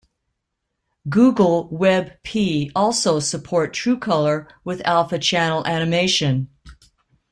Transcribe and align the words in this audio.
Google 1.09 1.69
WebP 1.69 2.71
also 2.75 3.19
support 3.19 3.71
Truecolor 3.71 4.47
with 4.63 4.81
alpha 4.83 5.19
channel 5.19 5.63
animation. 5.67 6.49